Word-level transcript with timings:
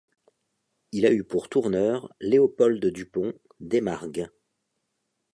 Il 0.93 1.05
a 1.05 1.11
eu 1.13 1.23
pour 1.23 1.47
tourneur 1.47 2.11
Léopold 2.19 2.83
Dupont, 2.87 3.33
d'Aimargues. 3.59 4.31